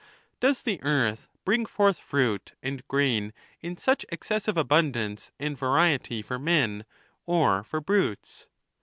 [0.39, 6.39] Does the earth bring forth fruit and grain in such excessive abundance and variety for
[6.39, 6.85] men
[7.27, 8.47] or for brutes